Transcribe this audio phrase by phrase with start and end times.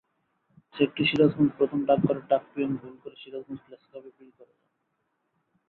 [0.75, 4.69] চেকটি সিরাজগঞ্জ প্রধান ডাকঘরের ডাকপিয়ন ভুল করে সিরাজগঞ্জ প্রেসক্লাবে বিলি করে যান।